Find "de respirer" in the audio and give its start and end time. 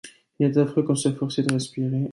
1.43-2.09